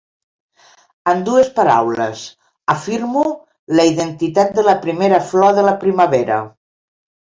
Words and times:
En 1.11 1.19
dues 1.27 1.51
paraules, 1.59 2.23
afirmo 2.75 3.25
la 3.81 3.87
identitat 3.93 4.57
de 4.59 4.65
la 4.69 4.77
primera 4.87 5.21
flor 5.29 5.55
de 5.59 5.67
la 5.69 5.77
primavera. 5.85 6.45